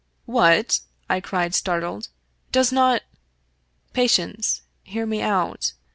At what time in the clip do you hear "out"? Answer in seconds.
5.21-5.73